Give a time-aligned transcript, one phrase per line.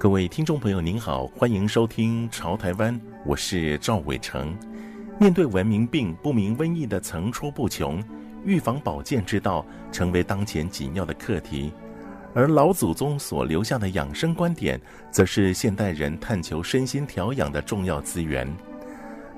[0.00, 4.56] 各位听众朋友，您好，欢迎收听《潮台湾》，我是赵伟成。
[5.18, 8.02] 面对文明病、不明瘟疫的层出不穷，
[8.42, 11.70] 预防保健之道成为当前紧要的课题。
[12.32, 18.50] 而老祖宗所留下的养生观点，则是现代人探求身心调养的重要资源。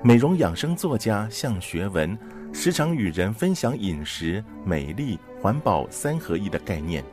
[0.01, 2.17] 美容养生作家向学文，
[2.53, 7.03] 时常与人分享饮食、美丽、环保三合一的概念。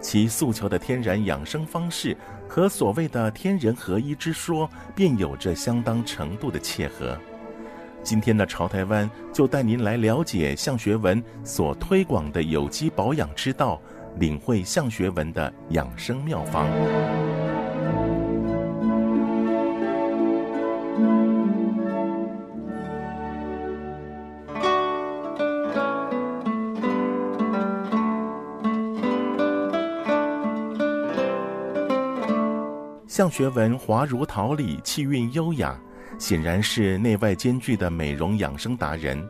[0.00, 2.16] 其诉求的天然养生方式
[2.52, 7.18] 和所谓的天人合一之说，便有着相当程度的契合。
[8.02, 13.80] 今天的潮台湾就带您来了解向学文所推广的有机保养之道，
[14.18, 16.68] 领会向学文的养生妙方。
[33.12, 35.78] 向学文华如桃李，气韵优雅，
[36.18, 39.22] 显然是内外兼具的美容养生达人。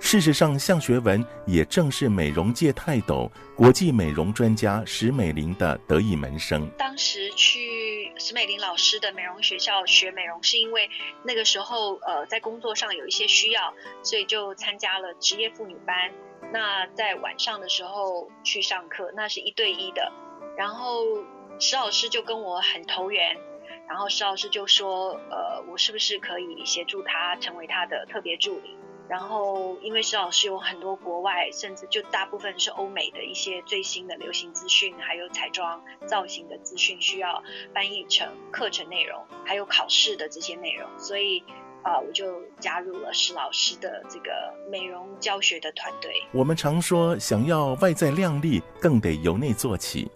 [0.00, 6.68] 事实上，向学文也正是美容界泰斗、国际美容专家史美玲的得意门生。
[6.76, 10.90] 当时去史美玲老师的美容学校学美容，是因为
[11.22, 13.72] 那个时候呃在工作上有一些需要，
[14.02, 16.10] 所以就参加了职业妇女班。
[16.52, 20.10] 那在晚上的时候去上课，那是一对一的，
[20.58, 21.04] 然后。
[21.60, 23.36] 石老师就跟我很投缘，
[23.86, 28.74] 然后石老师就说：“呃，我是不是可以协助他成为他的特别助理？”
[29.10, 37.42] 然后因为石老师有很多国外，甚至就大部分是欧美的一些最新的流行资讯，还有彩妆造型的资讯需要
[37.74, 41.42] 翻译成课程内容，还有考试的这些内容，所以
[41.82, 46.22] 啊、我就加入了石老师的这个美容教学的团队。
[46.32, 50.10] 我们常说，想要外在靓丽，更得由内做起。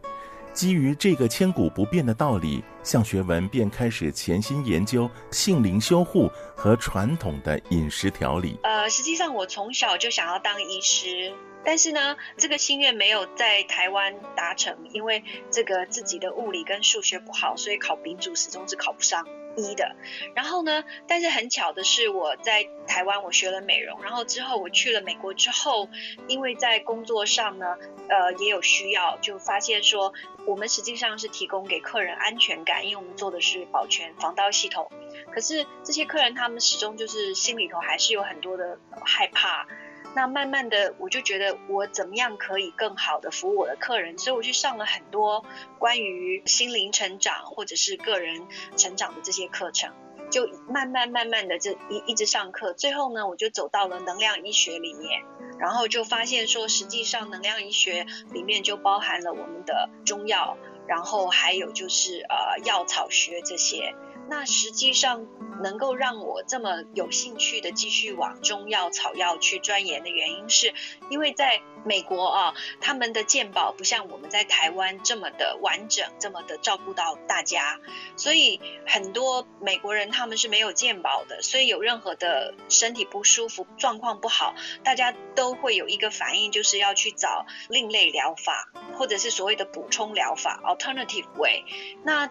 [0.54, 8.56] 基于这个千古不变的道理，向学文便开始潜心研究性灵修护和传统的饮食调理。
[8.62, 19.26] 呃，实际上我从小就想要当医师，但是呢，这个心愿没有在台湾达成，因为这个自己的物理跟数学不好，所以考丙组始终是考不上。
[19.56, 19.94] 一的，
[20.34, 25.88] 然后呢，但是很巧的是，我在台湾我学了美容，然后之后我去了美国之后，
[26.28, 27.76] 因为在工作上呢，
[28.08, 30.12] 呃，也有需要，就发现说，
[30.46, 34.90] 我们实际上是提供给客人安全感，因为我们做的是保全防盗系统，
[35.32, 39.66] 可是这些客人他们始终就是心里头还是有很多的害怕。
[40.14, 45.44] 那慢慢的，我就觉得我怎么样可以更好的服务我的客人，所以我去上了很多
[45.78, 49.92] 关于心灵成长或者是个人成长的这些课程，
[50.30, 55.22] 就慢慢慢慢的这一一直上课，最后呢，我就走到了能量医学里面，
[55.58, 63.94] 然后就发现说，实际上能量医学里面就包含了我们的中药，然后还有就是呃药草学这些。
[64.28, 65.26] 那实际上
[65.62, 70.74] 能够让我这么有兴趣的继续往中药草药去钻研的原因，是
[71.10, 77.78] 因为在美国啊，他们的健保不像我们在台湾这么的完整，这么的照顾到大家，
[78.16, 91.64] 所以很多美国人他们是没有健保的，所以有任何的身体不舒服、状况不好，大家都会有一个反应，就是要去找另类疗法，或者是所谓的补充疗法 （alternative way）。
[92.02, 92.30] 那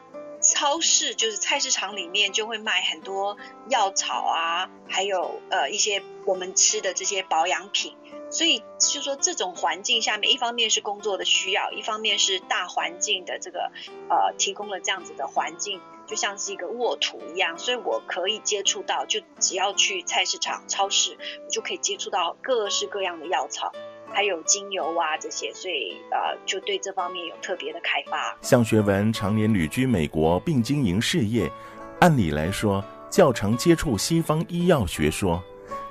[0.54, 3.38] 超市就是菜市场里面就会卖很多
[3.70, 7.98] 药草啊，还有呃一些我们吃的这些保养品，
[8.30, 13.72] 所以就说这种环境下面，一方面是工作的需要，一方面是大环境的这个
[14.10, 23.72] 呃提供了这样子的环境，就像是一个沃土一样，所以我可以接触到，就只要去菜市场、超市，我就可以接触到各式各样的药草。
[24.14, 28.38] 还有精油啊这些，所以呃就对这方面有特别的开发。
[28.42, 31.52] 向学文常年旅居美国并经营事业，
[32.00, 35.44] 按理来说较常接触西方医药学说，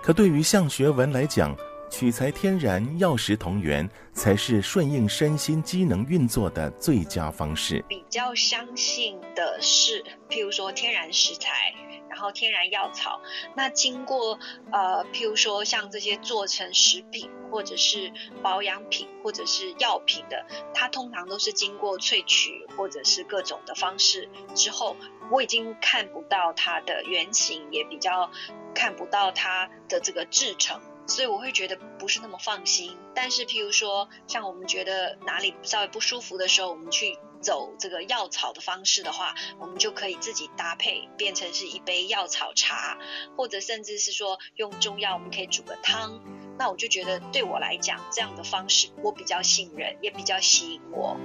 [0.02, 1.56] 可对于向学文来讲，
[1.90, 7.84] 取材天然，药食同源，才是顺应身心机能运作的最佳方式。
[7.88, 11.74] 比较相信的是，譬如说天然食材。
[12.12, 13.22] 然后天然药草。
[13.56, 14.38] 那经过
[14.70, 18.12] 呃，譬如说像这些做成食品或者是
[18.42, 20.44] 保养品或者是药品的，
[20.74, 24.94] 它通常都是经过萃取或者是各种的方式之后，
[25.30, 28.30] 我已经看不到它的原型，也比较
[28.74, 30.80] 看不到它的这个制成。
[31.04, 42.96] 所以我会觉得不是那么放心，但是譬如说，像我们觉得哪里稍微不舒服的时候，我们去走这个药草的方式的话，我们就可以自己搭配，变成是一杯药草茶，
[43.36, 46.20] 或者甚至是说用中药，我们可以煮个汤。
[46.58, 51.16] 那我就觉得对我来讲，这样的方式我比较信任，也比较吸引我。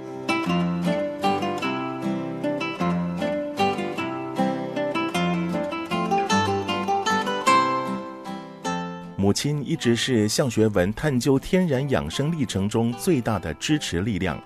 [9.16, 14.42] 母亲一直是向学文探究天然养生历程中最大的支持力量，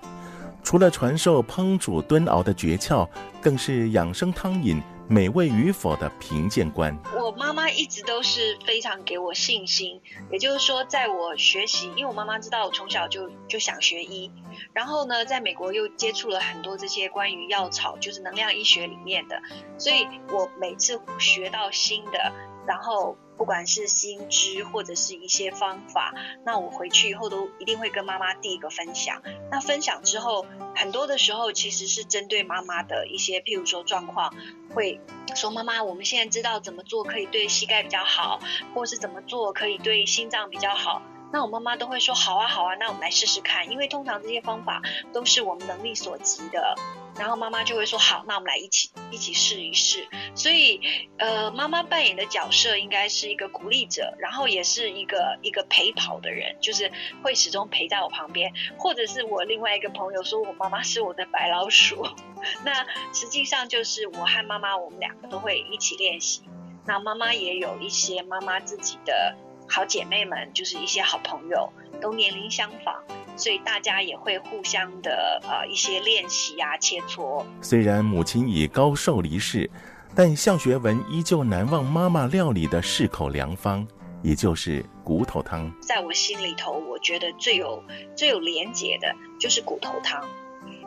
[0.63, 3.07] 除了传授烹煮炖熬的诀窍，
[3.41, 6.97] 更是养生汤饮美味与否的评鉴官。
[7.13, 10.01] 我妈妈一直都是非常给我信心，
[10.31, 14.31] 也就是说，在我学习，因为我妈妈知道我从小就就想学医，
[14.71, 19.39] 然后呢，在美国又接触了很多这些关于药草，就是能量医学里面的，
[19.77, 22.31] 所以我每次学到新的，
[22.67, 23.17] 然后。
[23.35, 26.13] 不管是心知或者是一些方法，
[26.45, 29.23] 那我回去以后都一定会跟妈妈第一个分享。
[29.49, 30.45] 那分享之后，
[30.75, 34.33] 很多的时候其实是针对妈妈的一些，譬如说状况，
[34.75, 35.01] 会
[35.35, 38.39] 说妈妈，我们现在知道怎么做可以对膝盖比较好，
[38.75, 41.01] 或是怎么做可以对心脏比较好。
[41.33, 44.79] 那我妈妈都会说好啊好啊，那我们来试试看，因为通常这些方法
[45.11, 46.75] 都是我们能力所及的。
[47.17, 50.07] 然后妈妈就会说好，那我们来一起一起试一试。
[50.35, 50.79] 所以，
[51.17, 56.91] 呃，妈妈扮演的角色应该是一个鼓励者，然后也是一个一个陪跑的人，就是
[57.23, 58.53] 会始终陪在我旁边。
[58.77, 62.07] 或者是我另外一个朋友说我妈妈是我的白老鼠，
[62.63, 66.43] 那实际上就是我和妈妈我们两个都会一起练习。
[66.85, 69.35] 那妈妈也有一些妈妈自己的
[69.67, 71.71] 好姐妹们，就是一些好朋友，
[72.01, 73.03] 都年龄相仿。
[73.35, 77.43] 所以大家也会互相的呃一些练习啊切磋。
[77.61, 79.67] 虽然母亲已高寿离世，
[80.15, 83.87] 但向学文依旧难忘妈妈料理的适口良方，
[84.21, 85.71] 也就是骨头汤。
[85.81, 87.83] 在我心里头，我觉得最有
[88.15, 90.23] 最有连结的就是骨头汤，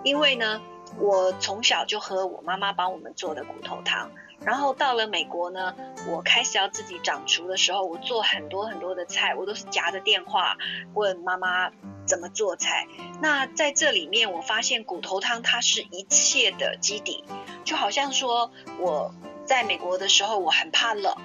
[0.05, 0.63] 因为呢，
[1.01, 4.09] 我从小就喝我妈妈帮我们做的骨头汤。
[4.45, 5.75] 然后到了美国呢，
[6.09, 10.57] 我开始要自己掌厨的时候，我做很多很多的菜，我都是夹着电话
[10.95, 11.71] 问妈妈
[12.07, 12.87] 怎么做菜。
[13.21, 17.25] 那在这里面，我发现骨头汤它是一切的基底，
[17.65, 19.13] 就好像说我
[19.45, 21.17] 在美国的时候，我很怕冷，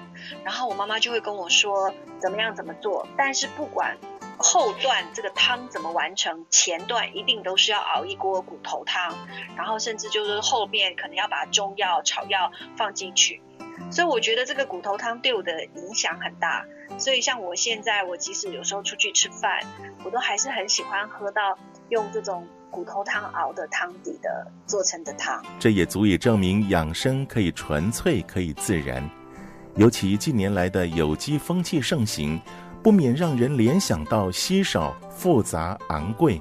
[0.44, 3.96] 然后我妈妈就会跟我说怎么样怎么做，但是不管。
[4.42, 6.44] 后段这个汤怎么完成？
[6.50, 9.14] 前段一定都是要熬一锅骨头汤，
[9.56, 13.40] 然后甚至就是后面可能要把中药、草药放进去。
[13.90, 16.64] 所以我觉得这个骨头汤对我的影响很大。
[16.98, 19.60] 所以像我现在，我即使有时候出去吃饭，
[20.04, 21.56] 我都还是很喜欢喝到
[21.88, 25.42] 用这种骨头汤熬的汤底的做成的汤。
[25.58, 29.08] 这也足以证明养生可以纯粹，可以自然。
[29.76, 32.40] 尤其近年来的有机风气盛行。
[32.82, 36.40] 不免让人联想到稀少、复杂、昂贵，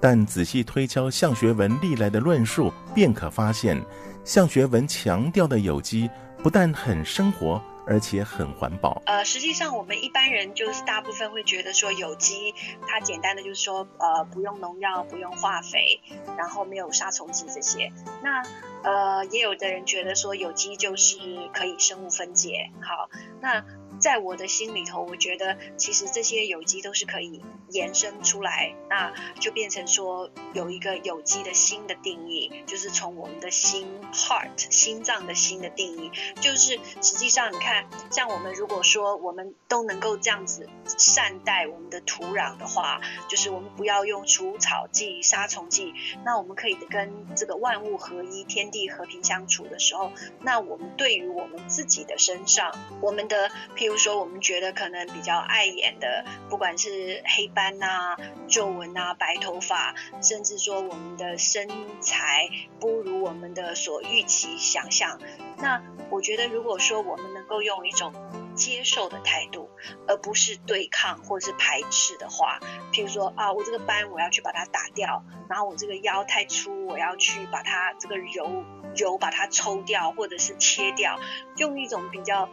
[0.00, 3.82] 但仔细推敲向学文历来的论述，便可发现，
[4.24, 6.08] 向学文强调的有机
[6.40, 9.02] 不但很生活，而且很环保。
[9.06, 12.54] 呃，实际上我们一般人就是大部分会觉得说有机，
[12.86, 16.00] 它简单的就是说，呃，不用农药，不用化肥，
[16.38, 17.90] 然后没有杀虫剂这些。
[18.22, 18.40] 那
[18.84, 21.18] 呃，也有的人觉得说有机就是
[21.52, 22.70] 可以生物分解。
[22.80, 23.10] 好，
[23.40, 23.64] 那。
[24.02, 27.40] 在我的心里头，我觉得其实这些有机都是可以
[27.70, 40.68] 延伸出来，那就变成说有一个有机的新的定义，就是从我们的心 heart 心脏的心的定义，就是实际上你看，像我们如果说我们都能够这样子
[40.98, 45.94] 善待我们的土壤的话，就是我们不要用除草剂、杀虫剂，
[46.24, 53.91] 那我们可以跟这个万物合一、天地和平相处的时候，那我们对于我们自己的身上，我们的譬如。
[53.92, 58.16] 比如说，我们觉得可能比较碍眼的，不管是黑斑呐、
[58.48, 61.68] 皱纹啊、白头发，甚至说我们的身
[62.00, 62.48] 材
[62.80, 65.20] 不如我们的所预期想象，
[65.58, 68.14] 那我觉得，如果说我们能够用一种
[68.54, 69.68] 接受的态度，
[70.08, 72.60] 而不是对抗或是排斥的话，
[72.94, 78.64] 譬如说啊，我这个斑我要去把它打掉，然后我这个腰太粗，我要去把它这个揉
[78.96, 81.18] 油把它抽掉，或者是切掉，
[81.56, 82.46] 用一种比较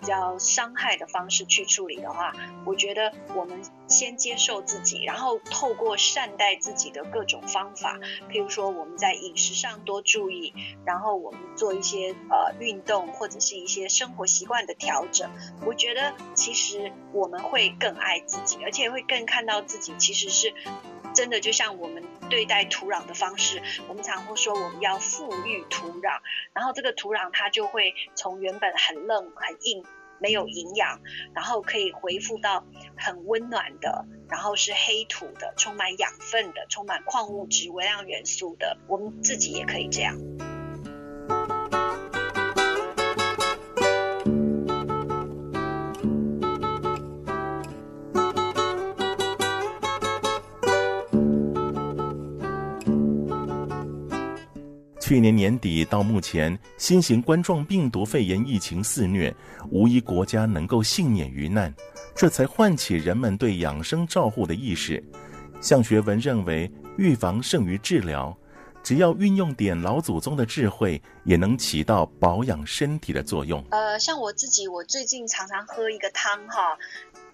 [0.00, 2.32] 比较伤害的方式去处理的话，
[2.64, 7.98] 我觉得我们先接受自己，然后透过善待自己的各种方法，
[8.30, 15.30] 譬如说我们在饮食上多注意，然后我们做一些呃运动或者是一些生活习惯的调整，
[15.66, 20.54] 我觉得其实我们会更爱自己，而且会更看到自己其实是
[21.14, 26.20] 真的，就像我们对待土壤的方式，我们常会说我们要富裕土壤，
[26.52, 29.84] 然后这个土壤它就会从原本很愣很硬。
[30.20, 31.00] 没有营养，
[31.34, 32.64] 然后可以恢复到
[32.96, 40.16] 很温暖的，然后是黑土的，充满养分的，充满矿物质、微量元素的，我们自己也可以这样。
[55.12, 59.30] 去年年底到目前，新型冠状病毒肺炎疫情肆虐，
[59.70, 61.70] 无一国家能够幸免于难，
[62.14, 65.04] 这才唤起人们对养生照护的意识。
[65.60, 68.34] 向学文认为，预防胜于治疗，
[68.82, 73.62] 只要运用点老祖宗的智慧，也能起到保养身体的作用。
[73.68, 76.78] 呃，像我自己，我最近常常喝一个汤哈，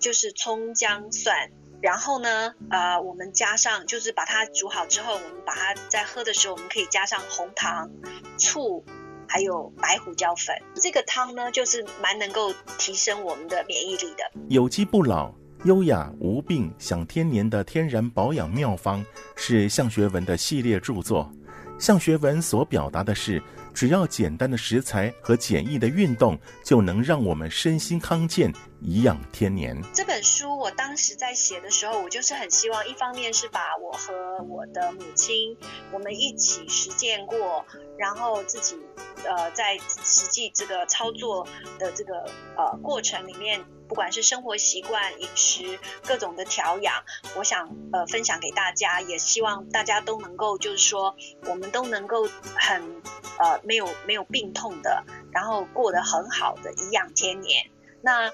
[0.01, 1.49] 就是葱姜蒜。
[1.81, 7.89] 然后呢，呃，我们加上就是把它煮好之后，我们把它在喝的时候，我们可以加上红糖、
[8.37, 8.85] 醋，
[9.29, 10.57] 还有白胡椒粉。
[10.75, 14.25] 这个汤呢，就是蛮能够提升我们的免疫力的。
[14.49, 15.33] 有机不老、
[15.65, 19.05] 优雅无病、享天年的天然保养妙方，
[19.37, 21.31] 是向学文的系列著作。
[21.79, 23.41] 向学文所表达的是，
[23.73, 29.81] 只要简单的食材和简易的运动，就能让我们身心康健、颐养天年。
[29.93, 34.15] 这本书我当时在写的时候，我就是很希望，一方面是把我和
[34.49, 35.57] 我的母亲
[35.93, 37.65] 我们一起实践过，
[37.99, 38.77] 然后自己
[39.25, 41.47] 呃在实际这个操作
[41.79, 43.65] 的这个呃过程里面。
[43.89, 47.03] 不管是生活习惯、饮食各种的调养，
[47.39, 51.17] 我想呃分享给大家，也希望大家都能够就是说，
[51.47, 53.03] 我们都能够很
[53.39, 57.71] 呃没有没有病痛的，然后过得很好的颐养天年。
[58.03, 58.31] 那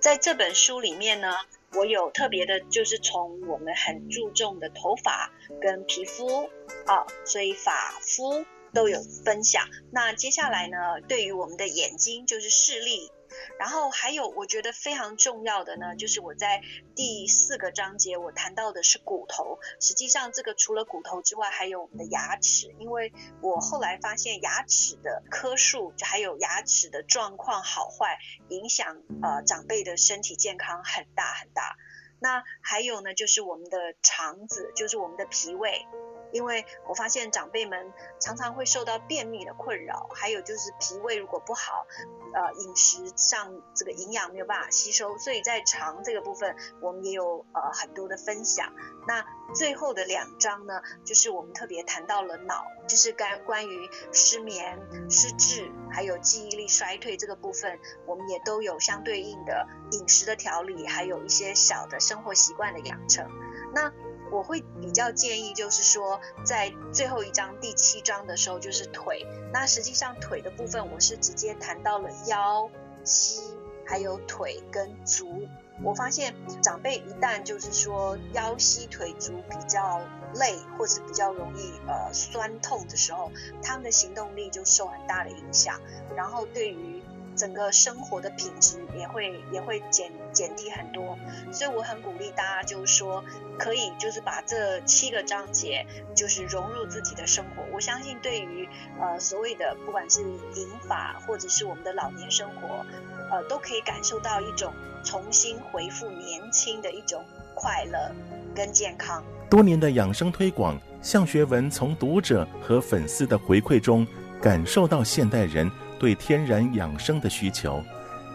[0.00, 1.32] 在这本书里面呢，
[1.74, 6.48] 我有特别的，就是从我们很注重的头发跟皮肤
[6.86, 9.66] 啊，所以发肤都有分享。
[9.90, 10.76] 那接下来呢，
[11.08, 13.10] 对于我们的眼睛就是视力。
[13.58, 16.62] 然后还有，我觉得非常重要的呢，就是我在
[16.94, 19.58] 第四个章节我谈到的是骨头。
[19.80, 22.74] 实际上，这个除了骨头之外，还有我们的牙齿。
[22.78, 28.18] 因为我后来发现，牙齿的颗数还有牙齿的状况好坏，
[28.48, 31.76] 影响呃长辈的身体健康很大很大。
[32.20, 35.86] 那还有呢，就是我们的肠子，就是我们的脾胃。
[36.30, 41.86] 因为我发现长辈们常常会受到便秘的困扰，还有就是脾胃如果不好，
[42.34, 48.72] 呃，饮食上这个营养没有办法吸收，所以在肠这个部分我们也有呃很多的分享。
[49.06, 54.78] 那最后的两章呢，就是我们特别谈到了脑，就是关关于失眠、
[55.10, 63.26] 失智，还有记忆力衰退这个部分，我们也都有相对应的饮食的调理，还有一些小的生活习惯的养成。
[63.74, 63.92] 那
[64.30, 69.26] 我会比较建议，就是说，在最后一章第七章的时候，就是腿。
[69.52, 72.70] 那实际上腿的部分，我是直接谈到了腰、
[73.04, 73.40] 膝，
[73.86, 75.48] 还有腿跟足。
[75.84, 80.00] 我发现长辈一旦就是说腰、膝、腿、足比较
[80.34, 83.30] 累，或者比较容易呃酸痛的时候，
[83.62, 85.80] 他们的行动力就受很大的影响。
[86.16, 86.97] 然后对于
[87.38, 91.16] 整个生活的品质也会也会减减低很多，
[91.52, 93.24] 所以我很鼓励大家，就是说
[93.56, 97.62] 可以就是把这七个章节就是融入自己的生活。
[97.72, 98.68] 我相信对于
[99.00, 102.84] 呃所谓的不管是银发或者是我们的老年生活，
[103.30, 108.12] 呃都可以感受到一种重新恢复年轻的一种快乐
[108.54, 109.22] 跟健康。
[109.48, 114.06] 多年的养生推广，向学文从读者和粉丝的回馈中
[114.42, 115.70] 感受到现代人。
[115.98, 117.82] 对天然养生的需求，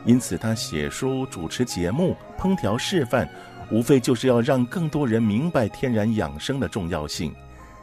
[0.06, 3.28] 因此他写书、主持节目、烹调示范，
[3.72, 7.34] 无非就是要让更多人明白天然养生的重要性。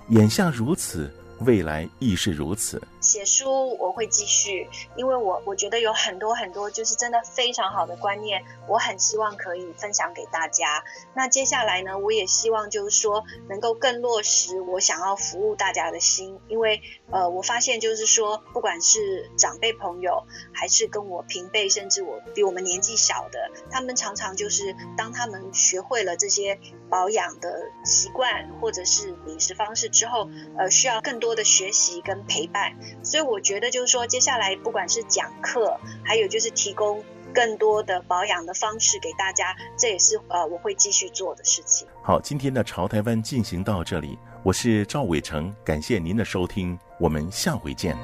[0.08, 2.80] 眼下如此，未来亦是如此。
[3.00, 10.84] 写书我会继续，因为我我觉得有很多很多就是真的非常好的观念，我很希望可以分享给大家。
[11.14, 30.28] 那接下来呢，我也希望就是说能够更落实我想要服务大家的心，因为呃，我发现就是说，不管是长辈朋友，还是跟我平辈，甚至我比我们年纪小的，他们常常就是当他们学会了这些保养的习惯或者是饮食方式之后，
[30.58, 32.76] 呃，需要更多的学习跟陪伴。
[33.02, 37.02] 所以我觉得就是说，接下来不管是讲课，还有就是提供
[37.32, 41.86] 更多的保养的方式给大家，这也是呃我会继续做的事情。
[42.02, 47.96] 好，今天的潮台湾进行到这里，我是赵伟成，感谢您的收听，我们下回见。